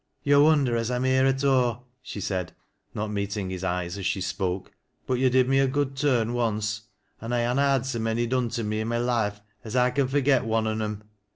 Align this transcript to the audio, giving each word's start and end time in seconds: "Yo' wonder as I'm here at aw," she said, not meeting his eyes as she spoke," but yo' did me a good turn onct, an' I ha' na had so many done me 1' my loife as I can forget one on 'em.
"Yo' 0.23 0.43
wonder 0.45 0.75
as 0.75 0.89
I'm 0.89 1.03
here 1.03 1.27
at 1.27 1.43
aw," 1.43 1.81
she 2.01 2.19
said, 2.19 2.53
not 2.95 3.11
meeting 3.11 3.51
his 3.51 3.63
eyes 3.63 3.99
as 3.99 4.05
she 4.07 4.19
spoke," 4.19 4.71
but 5.05 5.19
yo' 5.19 5.29
did 5.29 5.47
me 5.47 5.59
a 5.59 5.67
good 5.67 5.95
turn 5.95 6.29
onct, 6.31 6.79
an' 7.21 7.33
I 7.33 7.43
ha' 7.43 7.53
na 7.55 7.73
had 7.73 7.85
so 7.85 7.99
many 7.99 8.25
done 8.25 8.49
me 8.65 8.79
1' 8.79 8.87
my 8.87 8.97
loife 8.97 9.41
as 9.63 9.75
I 9.75 9.91
can 9.91 10.07
forget 10.07 10.43
one 10.43 10.65
on 10.65 10.81
'em. 10.81 11.03